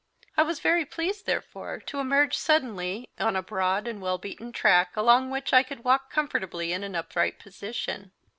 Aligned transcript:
I 0.35 0.41
was 0.41 0.59
very 0.61 0.83
pleased, 0.83 1.27
therefore, 1.27 1.79
to 1.81 1.99
emerge 1.99 2.35
suddenly 2.35 3.07
on 3.19 3.35
a 3.35 3.43
broad 3.43 3.87
and 3.87 4.01
well 4.01 4.17
beaten 4.17 4.51
track 4.51 4.97
along 4.97 5.29
which 5.29 5.53
I 5.53 5.61
could 5.61 5.83
walk 5.83 6.09
comfortably 6.11 6.73
in 6.73 6.83
an 6.83 6.95
upright 6.95 7.37
position. 7.37 8.11